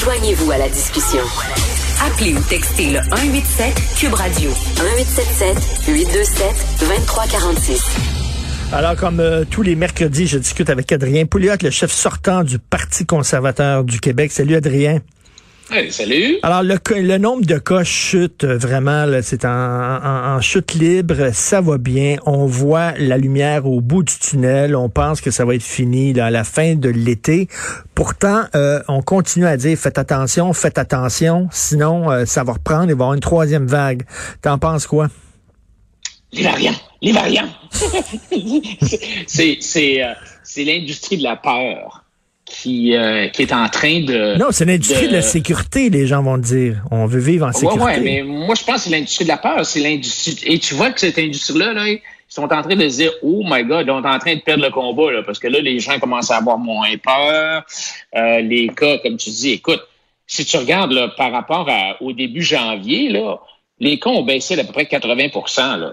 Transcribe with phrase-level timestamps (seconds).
[0.00, 1.20] Joignez-vous à la discussion.
[2.04, 6.46] Appelez ou textez le 187 Cube Radio 1877 827
[6.80, 7.96] 2346.
[8.72, 12.58] Alors, comme euh, tous les mercredis, je discute avec Adrien Pouliot, le chef sortant du
[12.58, 14.32] Parti conservateur du Québec.
[14.32, 14.98] Salut, Adrien.
[15.68, 16.38] Hey, salut.
[16.44, 21.30] Alors, le, le nombre de cas chute euh, vraiment, c'est en, en, en, chute libre,
[21.32, 22.18] ça va bien.
[22.24, 24.76] On voit la lumière au bout du tunnel.
[24.76, 27.48] On pense que ça va être fini là, à la fin de l'été.
[27.96, 32.84] Pourtant, euh, on continue à dire faites attention, faites attention, sinon euh, ça va reprendre,
[32.84, 34.04] il va y avoir une troisième vague.
[34.42, 35.08] T'en penses quoi?
[36.32, 37.48] Les variants, les variants.
[39.26, 40.00] c'est c'est
[40.44, 42.05] c'est l'industrie de la peur
[42.46, 44.38] qui, euh, qui est en train de...
[44.38, 45.12] Non, c'est l'industrie de...
[45.12, 46.82] la sécurité, les gens vont dire.
[46.90, 47.84] On veut vivre en sécurité.
[47.84, 49.66] Oui, ouais, mais moi, je pense que c'est l'industrie de la peur.
[49.66, 50.38] C'est l'industrie...
[50.44, 53.42] Et tu vois que cette industrie-là, là, ils sont en train de se dire, oh
[53.44, 55.80] my God, on est en train de perdre le combat, là, parce que là, les
[55.80, 57.64] gens commencent à avoir moins peur.
[58.16, 59.82] Euh, les cas, comme tu dis, écoute,
[60.26, 63.38] si tu regardes là, par rapport à, au début janvier, là,
[63.78, 65.92] les cas ont baissé d'à peu près 80%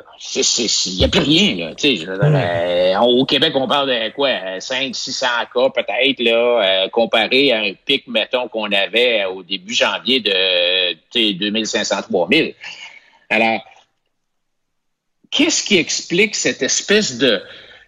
[0.85, 1.55] Il n'y a plus rien.
[1.55, 4.59] Là, je, euh, au Québec, on parle de quoi?
[4.59, 9.73] 5 600 cas peut-être, là, euh, comparé à un pic, mettons, qu'on avait au début
[9.73, 12.55] janvier de 2500-3000.
[13.29, 13.59] Alors,
[15.29, 17.41] qu'est-ce qui explique cette espèce de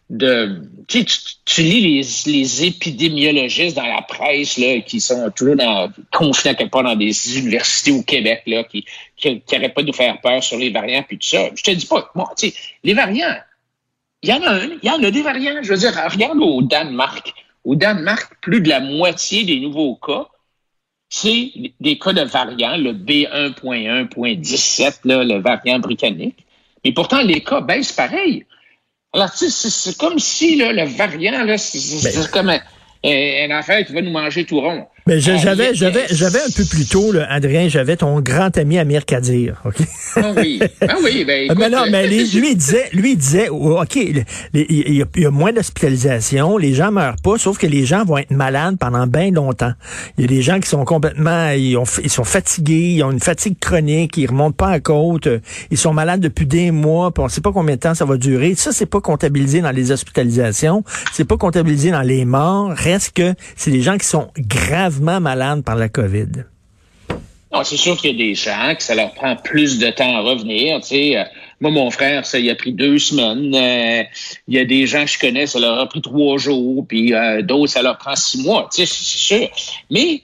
[0.10, 1.06] de tu,
[1.46, 6.72] tu lis les, les, épidémiologistes dans la presse là, qui sont toujours dans, confinés quelque
[6.72, 8.86] part dans des universités au Québec là, qui,
[9.18, 11.50] qui pas de nous faire peur sur les variants puis tout ça.
[11.56, 12.54] Je te dis pas, moi, sais,
[12.84, 13.36] les variants,
[14.22, 15.56] il y en a un, il y en a des variants.
[15.62, 17.34] Je veux dire, regarde au Danemark.
[17.64, 20.28] Au Danemark, plus de la moitié des nouveaux cas,
[21.10, 26.46] c'est des cas de variants, le B1.1.17, le variant britannique.
[26.84, 28.46] Mais pourtant, les cas baissent pareil.
[29.16, 32.60] Alors, tu sais, c'est comme si là, le variant, là, c'est ben, comme un,
[33.06, 34.86] un, affaire qui va nous manger tout rond.
[35.08, 38.80] Mais ben, j'avais, j'avais, j'avais un peu plus tôt, là, Adrien, j'avais ton grand ami
[38.80, 39.76] Amir Kadir, ok?
[40.16, 41.44] Ah oui, ah oui, ben.
[41.44, 45.06] Écoute, mais non, mais lui, il disait, lui, il disait, oh, ok, il y, a,
[45.16, 48.78] y a moins d'hospitalisation, les gens meurent pas, sauf que les gens vont être malades
[48.80, 49.74] pendant bien longtemps.
[50.18, 53.12] Il y a des gens qui sont complètement, ils, ont, ils sont fatigués, ils ont
[53.12, 55.28] une fatigue chronique, ils remontent pas à côte,
[55.70, 58.18] ils sont malades depuis des mois, puis on sait pas combien de temps ça va
[58.18, 58.56] durer.
[58.56, 60.84] Ça, c'est pas comptabilisé dans les hospitalisations,
[61.14, 62.72] c'est pas comptabilisé dans les morts.
[62.72, 66.46] Reste que c'est des gens qui sont graves malades par la COVID?
[67.64, 70.22] c'est sûr qu'il y a des gens que ça leur prend plus de temps à
[70.22, 70.82] revenir.
[70.92, 71.24] Euh,
[71.62, 73.56] moi, mon frère, ça il a pris deux semaines.
[73.56, 74.04] Euh,
[74.48, 77.14] il y a des gens que je connais, ça leur a pris trois jours, puis
[77.14, 78.68] euh, d'autres, ça leur prend six mois.
[78.72, 79.48] C'est sûr.
[79.90, 80.22] Mais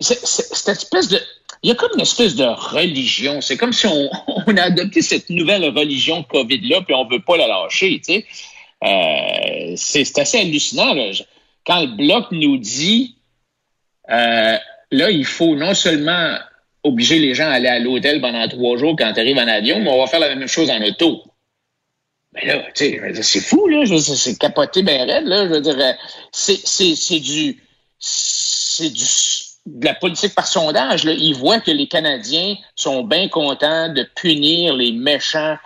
[0.00, 1.18] cette espèce de
[1.62, 3.40] il y a comme une espèce de religion.
[3.40, 4.10] C'est comme si on,
[4.56, 8.02] a adopté cette nouvelle religion COVID-là, puis on veut pas la lâcher.
[9.76, 10.92] C'est assez hallucinant.
[10.92, 11.12] Là.
[11.64, 13.16] Quand le bloc nous dit
[14.10, 14.56] euh,
[14.90, 16.36] là, il faut non seulement
[16.82, 19.80] obliger les gens à aller à l'hôtel pendant trois jours quand tu arrives en avion,
[19.80, 21.22] mais on va faire la même chose en auto.
[22.34, 23.84] Mais là, tu sais, c'est fou, là.
[23.86, 25.44] C'est capoté ben raide, là.
[25.44, 25.92] Je veux dire, euh,
[26.32, 27.62] c'est du.
[27.98, 29.04] C'est du
[29.66, 31.04] de la politique par sondage.
[31.04, 31.12] Là.
[31.12, 35.56] Ils voient que les Canadiens sont bien contents de punir les méchants,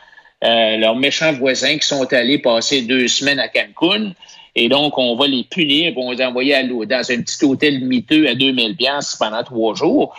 [0.45, 4.13] euh, leurs méchants voisins qui sont allés passer deux semaines à Cancun.
[4.61, 7.45] Et donc, on va les punir, on va les envoyer à l'eau dans un petit
[7.45, 10.13] hôtel miteux à 2000 pièces pendant trois jours.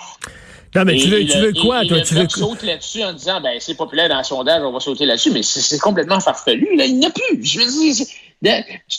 [0.74, 2.00] Non, mais tu veux, tu veux quoi, toi?
[2.00, 5.06] Tu veux saute là-dessus en disant, ben, c'est populaire dans le sondage, on va sauter
[5.06, 6.86] là-dessus, mais c'est complètement farfelu, là.
[6.86, 7.44] Il n'y a plus.
[7.44, 8.06] Je veux dire,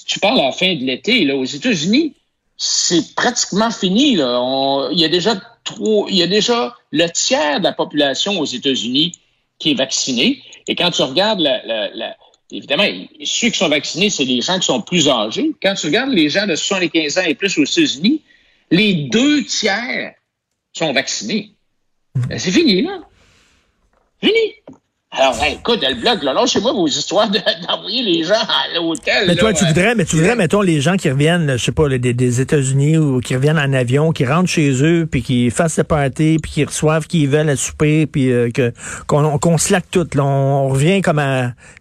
[0.07, 2.15] tu parles à la fin de l'été, là, aux États-Unis,
[2.59, 4.89] c'est pratiquement fini, là.
[4.93, 8.45] il y a déjà trop, il y a déjà le tiers de la population aux
[8.45, 9.13] États-Unis
[9.59, 10.43] qui est vaccinée.
[10.67, 12.17] Et quand tu regardes la, la
[12.53, 12.87] évidemment,
[13.25, 15.53] ceux qui sont vaccinés, c'est les gens qui sont plus âgés.
[15.63, 18.23] Quand tu regardes les gens de 75 ans et plus aux États-Unis,
[18.71, 20.15] les deux tiers
[20.73, 21.55] sont vaccinés.
[22.29, 23.01] Ben, c'est fini, là.
[24.23, 24.55] Fini.
[25.13, 27.29] Alors, ben, écoute, le blog, là, chez moi vos histoires
[27.69, 29.25] d'envoyer les gens à l'hôtel.
[29.27, 31.89] Mais toi, tu voudrais, mais tu voudrais, mettons, les gens qui reviennent, je sais pas,
[31.89, 35.85] des, États-Unis ou qui reviennent en avion, qui rentrent chez eux, puis qui fassent le
[35.85, 38.73] party, puis qui reçoivent qui veulent à souper, puis euh, que
[39.09, 40.07] qu'on qu slack tout.
[40.15, 41.21] Là, on, revient comme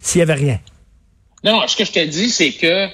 [0.00, 0.58] s'il y avait rien.
[1.44, 2.88] Non, ce que je te dis, c'est que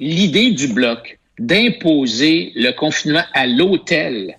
[0.00, 4.38] l'idée du bloc, d'imposer le confinement à l'hôtel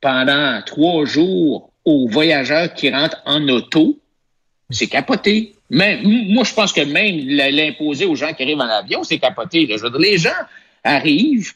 [0.00, 3.98] pendant trois jours aux voyageurs qui rentrent en auto,
[4.70, 5.54] c'est capoté.
[5.70, 6.02] Même,
[6.32, 9.66] moi, je pense que même l'imposer aux gens qui arrivent en avion, c'est capoté.
[9.66, 10.30] Dire, les gens
[10.84, 11.52] arrivent,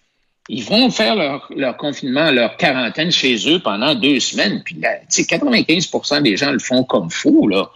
[0.48, 4.62] ils vont faire leur, confinement, leur quarantaine chez eux pendant deux semaines.
[4.64, 7.70] Puis, là, 95% des gens le font comme fou, là.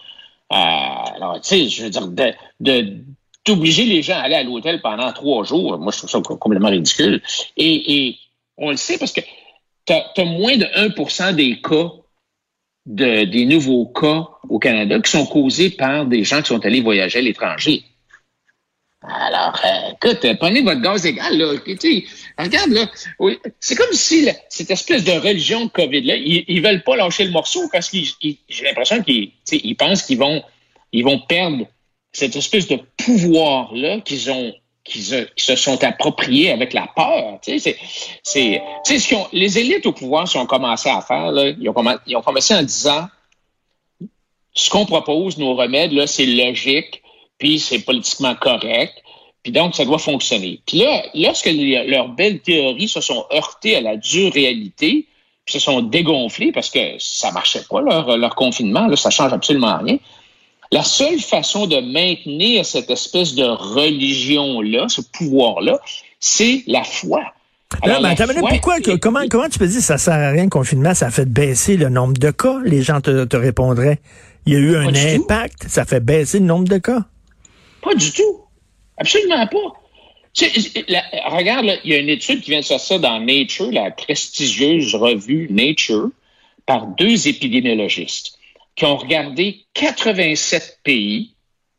[0.51, 2.07] Euh, alors, tu sais, je veux dire,
[2.59, 2.93] de,
[3.45, 6.69] d'obliger les gens à aller à l'hôtel pendant trois jours, moi, je trouve ça complètement
[6.69, 7.21] ridicule.
[7.57, 8.17] Et,
[8.57, 9.19] on le sait parce que
[9.85, 11.91] tu as, moins de 1% des cas,
[12.85, 16.81] de, des nouveaux cas au Canada qui sont causés par des gens qui sont allés
[16.81, 17.83] voyager à l'étranger.
[19.07, 21.53] Alors, euh, écoute, prenez votre gaz égal, là.
[22.39, 22.89] regarde, là.
[23.59, 27.69] c'est comme si cette espèce de religion COVID-là, ils, ils veulent pas lâcher le morceau
[27.71, 28.07] parce qu'ils,
[28.49, 30.43] j'ai l'impression qu'ils ils pensent qu'ils vont,
[30.91, 31.67] ils vont perdre
[32.13, 34.53] cette espèce de pouvoir-là qu'ils ont
[34.85, 37.39] qui se, sont appropriés avec la peur.
[37.41, 37.75] Tu sais,
[38.23, 41.67] c'est, c'est, ce ont, les élites au pouvoir, ce ont commencé à faire, là, ils,
[41.67, 43.07] ont commencé, ils ont commencé en disant
[44.53, 47.01] ce qu'on propose, nos remèdes, là, c'est logique,
[47.39, 48.93] puis c'est politiquement correct,
[49.43, 50.61] puis donc ça doit fonctionner.
[50.65, 55.07] Puis là, lorsque leurs belles théories se sont heurtées à la dure réalité,
[55.45, 59.33] puis se sont dégonflées parce que ça marchait pas, leur, leur confinement, là, ça change
[59.33, 59.97] absolument rien.
[60.75, 65.79] La seule façon de maintenir cette espèce de religion-là, ce pouvoir-là,
[66.19, 67.21] c'est la foi.
[67.81, 68.13] Alors, mais
[68.49, 70.93] pourquoi, comment, comment tu peux dire que ça sert à rien le confinement?
[70.93, 74.01] Ça a fait baisser le nombre de cas, les gens te, répondraient.
[74.45, 77.05] Il y a eu un impact, ça fait baisser le nombre de cas?
[77.81, 78.41] Pas du tout.
[78.97, 81.29] Absolument pas.
[81.29, 85.47] regarde, il y a une étude qui vient de sortir dans Nature, la prestigieuse revue
[85.49, 86.09] Nature,
[86.65, 88.37] par deux épidémiologistes
[88.75, 91.31] qui ont regardé 87 pays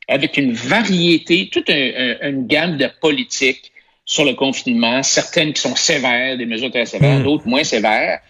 [0.08, 3.72] avec une variété, toute une gamme de politiques
[4.04, 7.24] sur le confinement, certaines qui sont sévères, des mesures très sévères, hmm.
[7.24, 8.20] d'autres moins sévères.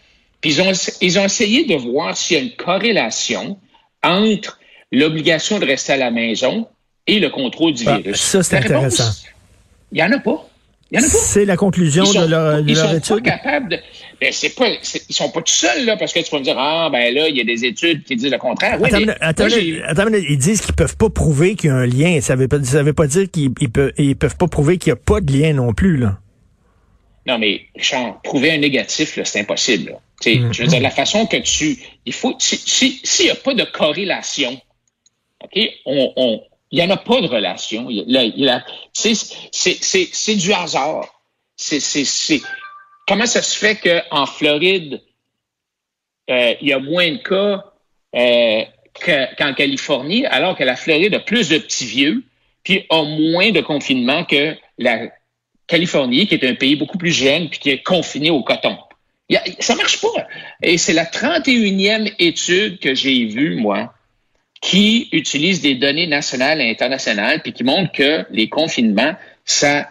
[0.41, 3.59] Puis ils ont, ils ont essayé de voir s'il y a une corrélation
[4.03, 4.59] entre
[4.91, 6.67] l'obligation de rester à la maison
[7.07, 8.21] et le contrôle du ah, virus.
[8.21, 9.13] Ça, c'est intéressant.
[9.93, 10.49] Il n'y en a pas.
[10.93, 13.79] C'est la conclusion de leur, de ils leur sont Pas capables de,
[14.21, 16.57] ben, c'est pas, ils sont pas tout seuls, là, parce que tu peux me dire,
[16.59, 18.81] ah, ben là, il y a des études qui disent le contraire.
[18.81, 18.89] Oui,
[19.21, 22.21] attends, attends, ils disent qu'ils peuvent pas prouver qu'il y a un lien.
[22.21, 24.93] Ça veut pas, ça veut pas dire qu'ils peuvent, ils peuvent pas prouver qu'il y
[24.93, 26.19] a pas de lien non plus, là.
[27.27, 29.99] Non, mais, Richard, prouver un négatif, c'est impossible, là.
[30.25, 30.53] Mm.
[30.53, 32.59] Je veux dire, la façon que tu, il faut, s'il
[33.03, 34.59] si, n'y a pas de corrélation,
[35.43, 37.89] OK, on, on il n'y en a pas de relation.
[38.93, 41.09] C'est du hasard.
[41.57, 42.41] C'est
[43.07, 45.03] comment ça se fait qu'en Floride,
[46.29, 47.65] euh, il y a moins de cas
[48.17, 48.65] euh,
[49.39, 52.25] qu'en Californie, alors que la Floride a plus de petits vieux,
[52.65, 55.09] puis a moins de confinement que la
[55.69, 58.77] Californie, qui est un pays beaucoup plus jeune, puis qui est confiné au coton.
[59.31, 60.27] Ça ça marche pas.
[60.63, 63.93] Et c'est la 31e étude que j'ai vue, moi,
[64.67, 69.15] qui utilise des données nationales et internationales, puis qui montre que les confinements,
[69.45, 69.89] ça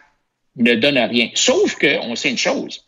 [0.58, 1.30] ne donne rien.
[1.34, 2.84] Sauf qu'on sait une chose,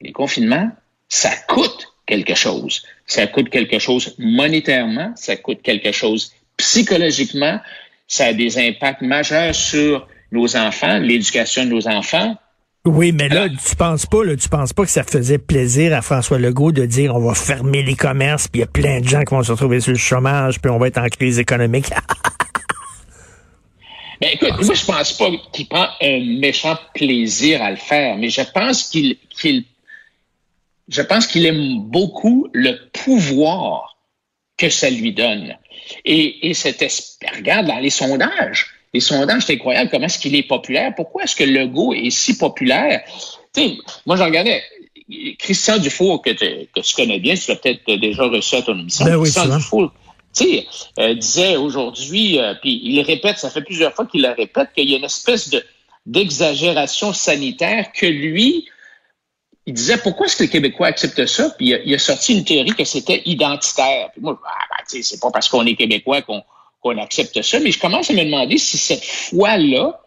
[0.00, 0.70] les confinements,
[1.08, 2.84] ça coûte quelque chose.
[3.06, 7.58] Ça coûte quelque chose monétairement, ça coûte quelque chose psychologiquement,
[8.06, 12.36] ça a des impacts majeurs sur nos enfants, l'éducation de nos enfants,
[12.86, 16.00] oui, mais là, tu penses pas, là, tu penses pas que ça faisait plaisir à
[16.00, 19.08] François Legault de dire on va fermer les commerces, puis il y a plein de
[19.08, 21.90] gens qui vont se retrouver sur le chômage, puis on va être en crise économique.
[24.20, 28.30] ben écoute, moi je pense pas qu'il prend un méchant plaisir à le faire, mais
[28.30, 29.66] je pense qu'il qu'il
[30.88, 33.98] je pense qu'il aime beaucoup le pouvoir
[34.56, 35.54] que ça lui donne.
[36.06, 36.82] Et, et cet
[37.36, 40.92] regarde dans les sondages, les sondages, c'est incroyable comment est-ce qu'il est populaire.
[40.94, 43.02] Pourquoi est-ce que Legault est si populaire?
[43.52, 44.62] sais, moi, j'en regardais
[45.38, 49.04] Christian Dufour, que, que tu connais bien, tu l'as peut-être déjà reçu à ton émission.
[49.04, 49.92] Ben Christian Dufour,
[50.34, 50.66] tu sais,
[50.98, 54.88] euh, disait aujourd'hui, euh, puis il répète, ça fait plusieurs fois qu'il le répète, qu'il
[54.88, 55.64] y a une espèce de
[56.06, 58.66] d'exagération sanitaire que lui,
[59.66, 61.50] il disait pourquoi est-ce que les Québécois acceptent ça?
[61.50, 64.10] Puis il a, sorti une théorie que c'était identitaire.
[64.12, 66.42] Puis moi, ah, ben, tu sais, c'est pas parce qu'on est Québécois qu'on
[66.80, 70.00] qu'on accepte ça, mais je commence à me demander si cette foi-là,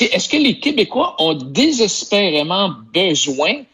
[0.00, 3.64] est-ce que les Québécois ont désespérément besoin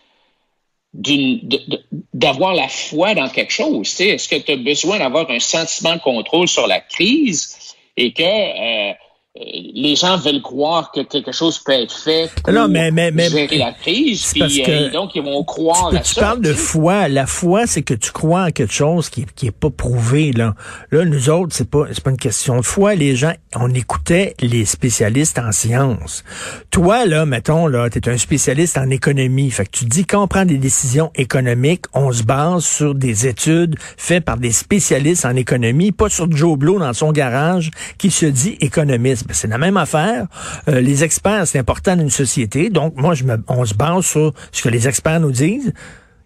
[0.93, 4.01] d'avoir la foi dans quelque chose.
[4.01, 8.23] Est-ce que tu as besoin d'avoir un sentiment de contrôle sur la crise et que
[8.23, 8.93] euh,
[9.37, 13.31] les gens veulent croire que quelque chose peut être fait pour non, mais, mais, mais,
[13.31, 16.21] gérer la crise, puis euh, donc ils vont croire tu, à tu ça.
[16.21, 17.07] parles de foi.
[17.09, 20.33] La foi, c'est que tu crois en quelque chose qui, qui est pas prouvé.
[20.33, 20.57] Là,
[20.91, 22.97] là nous autres, c'est pas, c'est pas une question de foi.
[22.97, 26.25] Les gens, on écoutait les spécialistes en sciences.
[26.73, 29.51] Toi, là, mettons, là, tu es un spécialiste en économie.
[29.53, 33.29] Fait que tu dis quand on prend des décisions économiques, on se base sur des
[33.29, 38.11] études faites par des spécialistes en économie, pas sur Joe Blow dans son garage qui
[38.11, 39.20] se dit économiste.
[39.31, 40.27] C'est la même affaire.
[40.69, 42.71] Euh, les experts, c'est important dans une société.
[42.71, 45.73] Donc, moi, je me, on se base sur ce que les experts nous disent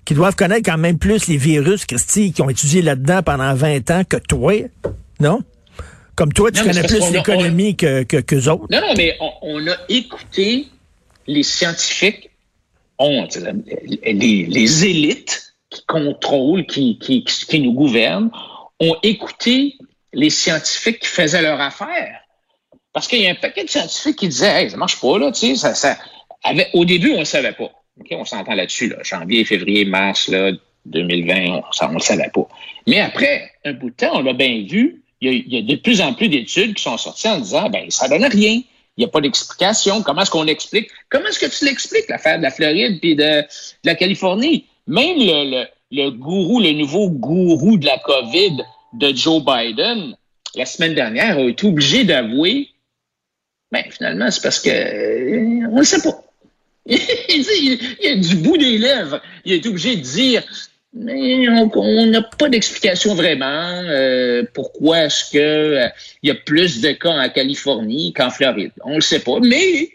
[0.04, 3.90] qui doivent connaître quand même plus les virus, Christy, qui ont étudié là-dedans pendant 20
[3.90, 4.52] ans que toi,
[5.20, 5.42] non?
[6.14, 8.66] Comme toi, tu Non, connais plus l'économie que, que, qu'eux autres.
[8.70, 10.68] Non, non, mais on, on a écouté
[11.26, 12.30] les scientifiques,
[12.98, 13.26] ont,
[14.04, 18.30] les, les élites qui contrôlent, qui, qui, qui nous gouvernent,
[18.80, 19.76] ont écouté
[20.12, 22.20] les scientifiques qui faisaient leur affaire.
[22.94, 25.30] Parce qu'il y a un paquet de scientifiques qui disaient, hey, ça marche pas, là,
[25.32, 25.98] tu sais, ça, ça,
[26.44, 27.70] avec- au début, on ne savait pas.
[28.00, 28.96] OK, on s'entend là-dessus, là.
[29.02, 30.52] Janvier, février, mars, là,
[30.86, 32.48] 2020, on ne le savait pas.
[32.86, 35.58] Mais après un bout de temps, on l'a bien vu, il y, a, il y
[35.58, 38.60] a de plus en plus d'études qui sont sorties en disant, ben, ça donne rien.
[38.96, 40.02] Il n'y a pas d'explication.
[40.02, 40.88] Comment est-ce qu'on explique?
[41.08, 43.46] Comment est-ce que tu l'expliques, l'affaire de la Floride puis de, de
[43.84, 44.66] la Californie?
[44.86, 48.58] Même le, le, le gourou, le nouveau gourou de la COVID
[48.92, 50.14] de Joe Biden,
[50.54, 52.68] la semaine dernière, a été obligé d'avouer,
[53.75, 56.23] ben, finalement, c'est parce que euh, on ne sait pas.
[56.87, 59.21] il, il a du bout des lèvres.
[59.45, 60.43] Il est obligé de dire,
[60.93, 63.83] mais on n'a pas d'explication vraiment.
[63.88, 65.88] euh, pourquoi est-ce que euh,
[66.23, 68.71] il y a plus de cas en Californie qu'en Floride?
[68.85, 69.40] On ne le sait pas.
[69.40, 69.90] Mais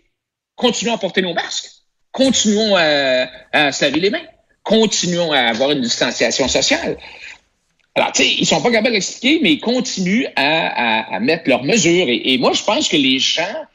[0.56, 1.70] continuons à porter nos masques.
[2.12, 4.28] Continuons à, à se laver les mains.
[4.64, 6.98] Continuons à avoir une distanciation sociale.
[8.00, 12.06] Alors, tu sais, ils sont pas capables d'expliquer, mais ils continuent à, mettre leurs mesures.
[12.08, 13.66] Et, moi, je pense que les gens,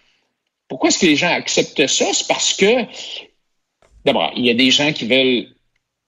[0.67, 2.07] pourquoi est-ce que les gens acceptent ça?
[2.13, 2.87] C'est parce que,
[4.07, 5.49] d'abord, il y a des gens qui veulent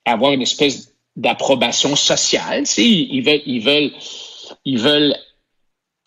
[0.06, 2.60] avoir une espèce d'approbation sociale.
[2.60, 3.92] Tu sais, ils, ils veulent, ils veulent,
[4.64, 5.16] ils veulent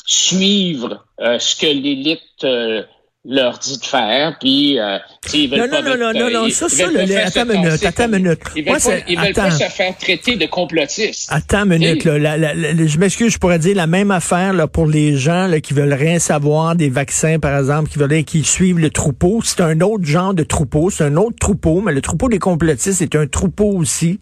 [0.05, 2.83] suivre euh, ce que l'élite euh,
[3.25, 4.97] leur dit de faire, puis euh,
[5.33, 7.61] ils veulent Non, pas non, non, mettre- non, non, ils- ça, ça, le- attends une
[7.61, 8.39] minute, attends une minute.
[8.55, 9.57] Ils Moi, veulent, pas, c'est- ils veulent pas attends.
[9.59, 11.27] se faire traiter de complotistes.
[11.29, 12.17] Attends une minute, là.
[12.17, 15.47] La- la- la- je m'excuse, je pourrais dire la même affaire là, pour les gens
[15.47, 19.41] là, qui veulent rien savoir des vaccins, par exemple, qui veulent qui suivent le troupeau.
[19.43, 23.01] C'est un autre genre de troupeau, c'est un autre troupeau, mais le troupeau des complotistes
[23.01, 24.21] est un troupeau aussi.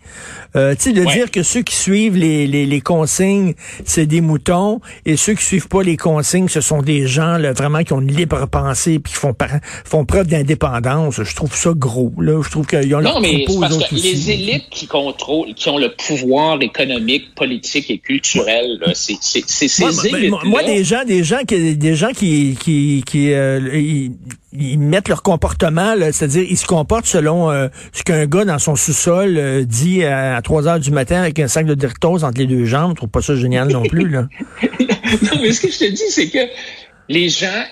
[0.56, 1.13] Euh, tu sais, de Ouais.
[1.13, 3.54] dire que ceux qui suivent les, les, les consignes,
[3.86, 7.54] c'est des moutons, et ceux qui suivent pas les consignes, ce sont des gens là,
[7.54, 11.22] vraiment qui ont une libre pensée puis qui font, par- font preuve d'indépendance.
[11.22, 12.13] Je trouve ça gros.
[12.20, 12.41] Là.
[12.44, 14.03] Je trouve qu'ils ont Non, mais c'est parce que aussi.
[14.03, 19.91] les élites qui contrôlent, qui ont le pouvoir économique, politique et culturel, c'est ces Moi,
[19.91, 23.60] moi, élites moi, moi, des gens, des gens qui, des gens qui, qui, qui euh,
[23.74, 24.12] ils,
[24.53, 28.75] ils mettent leur comportement, c'est-à-dire ils se comportent selon euh, ce qu'un gars dans son
[28.75, 32.48] sous-sol euh, dit à, 3 heures du matin avec un sac de Doritos entre les
[32.48, 32.91] deux jambes.
[32.91, 34.10] Je trouve pas ça génial non plus.
[34.10, 34.27] Là.
[34.63, 36.39] non, mais ce que je te dis, c'est que
[37.10, 37.63] les gens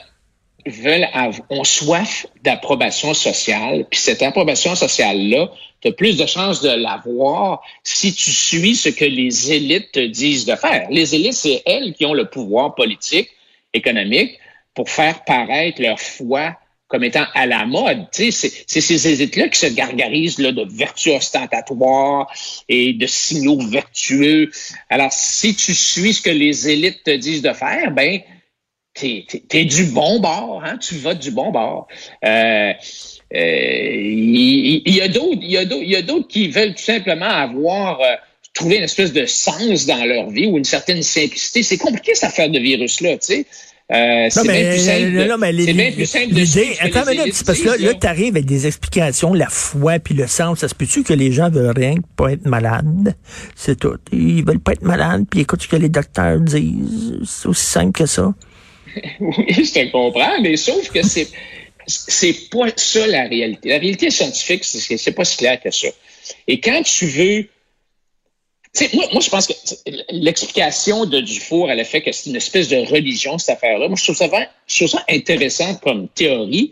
[0.65, 6.61] veulent av- ont soif d'approbation sociale, puis cette approbation sociale-là, tu as plus de chances
[6.61, 10.87] de l'avoir si tu suis ce que les élites te disent de faire.
[10.89, 13.29] Les élites, c'est elles qui ont le pouvoir politique,
[13.73, 14.39] économique,
[14.73, 16.55] pour faire paraître leur foi
[16.87, 18.05] comme étant à la mode.
[18.11, 22.31] C'est ces élites-là qui se gargarisent là, de vertus ostentatoires
[22.69, 24.51] et de signaux vertueux.
[24.89, 28.21] Alors, si tu suis ce que les élites te disent de faire, ben,
[28.95, 30.77] t'es es, du bon bord, hein?
[30.77, 31.87] tu votes du bon bord.
[32.23, 32.71] Euh,
[33.35, 36.73] euh, il, y a d'autres, il y a d'autres, il y a d'autres qui veulent
[36.73, 38.15] tout simplement avoir euh,
[38.53, 41.61] trouvé une espèce de sens dans leur vie ou une certaine simplicité.
[41.61, 43.45] C'est compliqué cette affaire de virus-là, tu sais.
[43.91, 45.11] Euh, c'est bien plus simple.
[45.11, 46.41] de- non, mais c'est les- bien plus simple de
[46.83, 50.15] Attends une minute, parce que là, là tu arrives avec des explications, la foi puis
[50.15, 50.59] le sens.
[50.59, 53.15] Ça se peut-tu que les gens veulent rien que pas être malades?
[53.55, 53.97] C'est tout.
[54.11, 57.19] Ils veulent pas être malades, puis écoute ce que les docteurs disent.
[57.25, 58.33] C'est aussi simple que ça.
[59.19, 61.27] Oui, je te comprends, mais sauf que c'est
[61.87, 63.69] c'est pas ça la réalité.
[63.69, 65.87] La réalité scientifique, c'est pas si clair que ça.
[66.47, 67.47] Et quand tu veux
[68.93, 69.53] moi, moi, je pense que
[70.09, 73.95] l'explication de Dufour à le fait que c'est une espèce de religion, cette affaire-là, moi,
[73.97, 74.27] je trouve ça,
[74.67, 76.71] je trouve ça intéressant comme théorie.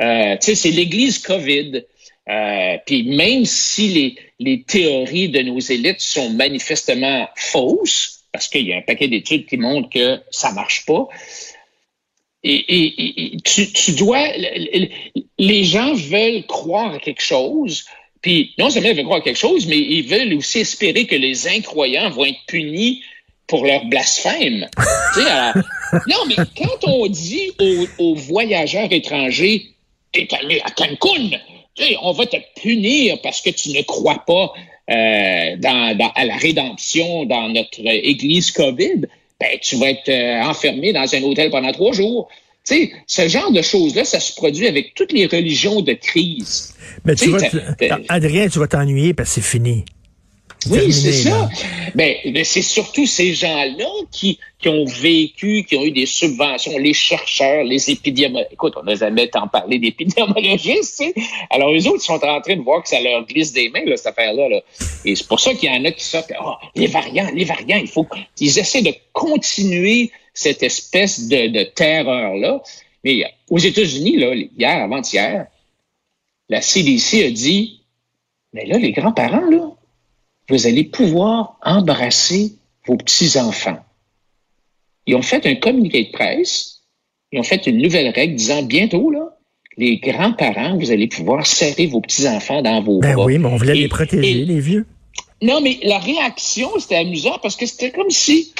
[0.00, 1.84] Euh, c'est l'Église COVID.
[2.28, 8.66] Euh, Puis même si les, les théories de nos élites sont manifestement fausses, parce qu'il
[8.66, 11.08] y a un paquet d'études qui montrent que ça marche pas,
[12.54, 14.22] et, et- et tu, tu dois...
[15.38, 17.84] Les gens veulent croire à quelque chose,
[18.22, 21.14] puis non seulement ils veulent croire à quelque chose, mais ils veulent aussi espérer que
[21.16, 23.02] les incroyants vont être punis
[23.46, 24.66] pour leur blasphème.
[25.16, 25.54] Alors,
[26.06, 29.66] non, mais quand on dit aux, aux voyageurs étrangers,
[30.12, 31.30] t'es allé à Cancun,
[32.02, 34.52] on va te punir parce que tu ne crois pas
[34.90, 39.02] euh, dans, dans- à la rédemption dans notre église COVID,
[39.40, 42.28] ben, tu vas être euh, enfermé dans un hôtel pendant trois jours.
[42.66, 46.74] Tu sais, ce genre de choses-là, ça se produit avec toutes les religions de crise.
[47.04, 47.30] Mais tu
[47.88, 49.84] t'as- Adrien, tu vas t'ennuyer parce que c'est fini.
[50.66, 51.48] Oui, c'est ça.
[51.94, 56.76] Ben, ben, c'est surtout ces gens-là qui, qui ont vécu, qui ont eu des subventions,
[56.78, 58.52] les chercheurs, les épidémiologistes.
[58.52, 61.04] Écoute, on n'a jamais tant parlé d'épidémiologistes.
[61.50, 63.84] Alors, eux autres, ils sont en train de voir que ça leur glisse des mains,
[63.84, 64.48] là, cette affaire-là.
[64.48, 64.60] là.
[65.04, 67.78] Et c'est pour ça qu'il y en a qui sortent, ah, les variants, les variants,
[67.80, 72.62] il faut qu'ils essaient de continuer cette espèce de, de terreur-là.
[73.04, 75.46] Mais aux États-Unis, là, hier, avant-hier,
[76.48, 77.80] la CDC a dit,
[78.52, 79.70] mais là, les grands-parents, là,
[80.48, 82.52] vous allez pouvoir embrasser
[82.86, 83.78] vos petits-enfants.
[85.06, 86.82] Ils ont fait un communiqué de presse,
[87.32, 89.36] ils ont fait une nouvelle règle disant bientôt, là,
[89.76, 93.24] les grands-parents, vous allez pouvoir serrer vos petits-enfants dans vos Ben bras.
[93.26, 94.86] oui, mais on voulait Et- les protéger, et- les vieux.
[95.42, 98.52] non, mais la réaction, c'était amusant parce que c'était comme si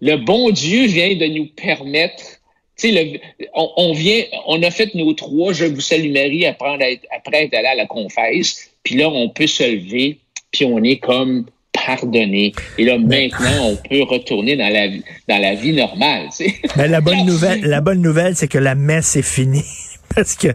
[0.00, 2.22] le bon Dieu vient de nous permettre.
[2.78, 3.18] Tu sais, le-
[3.54, 7.44] on, on vient, on a fait nos trois Je vous salue Marie après être, après
[7.44, 10.18] être allé à la confesse, puis là, on peut se lever,
[10.56, 12.52] puis on est comme pardonné.
[12.78, 16.28] Et là, maintenant, on peut retourner dans la, vie- dans la vie normale.
[16.36, 16.54] tu sais.
[16.76, 19.64] Mais la bonne nouvelle, la bonne nouvelle, c'est que la messe est finie.
[20.14, 20.48] Parce que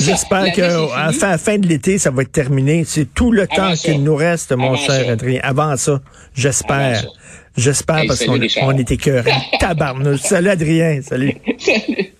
[0.00, 2.82] j'espère qu'à la fin, de l'été, ça va être terminé.
[2.84, 5.10] C'est tout le Avant temps qu'il nous reste, mon Avant cher.
[5.10, 5.38] Adrien.
[5.44, 6.00] Avant ça,
[6.34, 7.04] j'espère.
[7.56, 9.30] J'espère Hey, parce qu'on est écœurés.
[9.60, 10.20] Tabarnouche.
[10.20, 11.00] Salut Adrien.
[11.02, 11.36] Salut.
[11.58, 12.12] Salut.